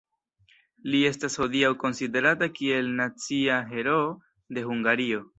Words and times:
Li 0.93 0.99
estas 1.09 1.35
hodiaŭ 1.41 1.69
konsiderata 1.83 2.47
kiel 2.59 2.89
nacia 3.01 3.57
heroo 3.75 4.09
de 4.59 4.65
Hungario. 4.71 5.21